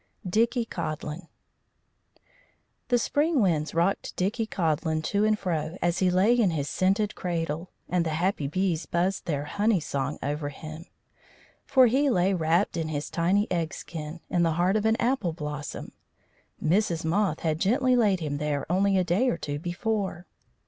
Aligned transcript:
DICKIE 0.27 0.65
CODLIN 0.65 1.27
The 2.87 2.97
spring 2.97 3.39
winds 3.39 3.75
rocked 3.75 4.15
Dickie 4.15 4.47
Codlin 4.47 5.03
to 5.03 5.23
and 5.25 5.37
fro 5.37 5.77
as 5.79 5.99
he 5.99 6.09
lay 6.09 6.33
in 6.33 6.49
his 6.49 6.67
scented 6.67 7.13
cradle, 7.13 7.69
and 7.87 8.03
the 8.03 8.15
happy 8.17 8.47
bees 8.47 8.87
buzzed 8.87 9.27
their 9.27 9.43
honey 9.43 9.79
song 9.79 10.17
over 10.23 10.49
him. 10.49 10.87
For 11.67 11.85
he 11.85 12.09
lay 12.09 12.33
wrapped 12.33 12.77
in 12.77 12.87
his 12.87 13.11
tiny 13.11 13.45
egg 13.51 13.75
skin 13.75 14.21
in 14.27 14.41
the 14.41 14.53
heart 14.53 14.75
of 14.75 14.87
an 14.87 14.97
apple 14.99 15.33
blossom. 15.33 15.91
Mrs. 16.59 17.05
Moth 17.05 17.41
had 17.41 17.59
gently 17.59 17.95
laid 17.95 18.21
him 18.21 18.37
there 18.37 18.65
only 18.71 18.97
a 18.97 19.03
day 19.03 19.29
or 19.29 19.37
two 19.37 19.59
before. 19.59 20.25